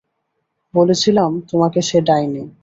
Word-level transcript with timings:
বলেছিলাম 0.73 1.31
তোমাকে 1.49 1.79
সে 1.81 1.97
ডাইনি! 2.01 2.43